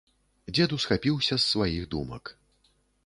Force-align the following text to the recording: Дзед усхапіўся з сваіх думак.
Дзед 0.53 0.71
усхапіўся 0.77 1.35
з 1.37 1.41
сваіх 1.51 1.83
думак. 1.93 2.23